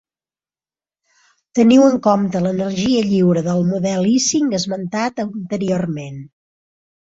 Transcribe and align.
Teniu 1.59 1.83
en 1.89 1.99
compte 2.07 2.41
l'energia 2.47 3.05
lliure 3.11 3.45
del 3.49 3.63
model 3.75 4.09
Ising 4.15 4.59
esmentat 4.63 5.25
anteriorment. 5.29 6.21